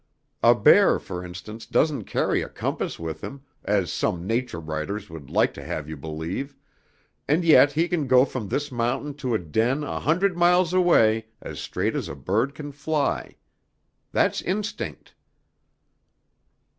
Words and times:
A 0.41 0.55
bear, 0.55 0.97
for 0.97 1.23
instance, 1.23 1.67
doesn't 1.67 2.05
carry 2.05 2.41
a 2.41 2.49
compass 2.49 2.97
with 2.97 3.21
him, 3.23 3.43
as 3.63 3.93
some 3.93 4.25
nature 4.25 4.59
writers 4.59 5.11
would 5.11 5.29
like 5.29 5.53
to 5.53 5.63
have 5.63 5.87
you 5.87 5.95
believe, 5.95 6.55
and 7.27 7.45
yet 7.45 7.73
he 7.73 7.87
can 7.87 8.07
go 8.07 8.25
from 8.25 8.47
this 8.47 8.71
mountain 8.71 9.13
to 9.17 9.35
a 9.35 9.37
den 9.37 9.83
a 9.83 9.99
hundred 9.99 10.35
miles 10.35 10.73
away 10.73 11.27
as 11.39 11.59
straight 11.59 11.95
as 11.95 12.09
a 12.09 12.15
bird 12.15 12.55
can 12.55 12.71
fly. 12.71 13.35
That's 14.11 14.41
instinct." 14.41 15.13